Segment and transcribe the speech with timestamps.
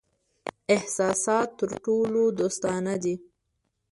[0.75, 3.15] احساسات تر ټولو دوستانه دي.